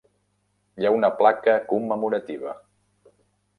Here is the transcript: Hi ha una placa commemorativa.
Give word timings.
Hi 0.83 0.87
ha 0.87 0.91
una 0.95 1.11
placa 1.19 1.55
commemorativa. 1.75 2.59